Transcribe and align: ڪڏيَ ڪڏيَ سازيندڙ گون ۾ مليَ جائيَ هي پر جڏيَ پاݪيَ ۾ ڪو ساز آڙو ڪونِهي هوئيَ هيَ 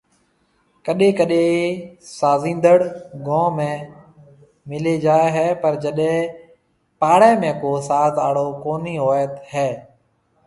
ڪڏيَ 0.85 1.09
ڪڏيَ 1.19 1.45
سازيندڙ 2.19 2.77
گون 3.27 3.47
۾ 3.59 3.69
مليَ 4.69 4.95
جائيَ 5.03 5.29
هي 5.35 5.47
پر 5.61 5.73
جڏيَ 5.83 6.13
پاݪيَ 7.01 7.31
۾ 7.43 7.51
ڪو 7.61 7.71
ساز 7.89 8.13
آڙو 8.27 8.47
ڪونِهي 8.63 8.95
هوئيَ 9.03 9.23
هيَ 9.53 9.69